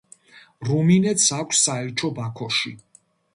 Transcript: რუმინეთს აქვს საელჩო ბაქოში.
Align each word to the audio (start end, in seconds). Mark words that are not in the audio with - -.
რუმინეთს 0.69 1.27
აქვს 1.41 1.61
საელჩო 1.67 2.11
ბაქოში. 2.21 2.75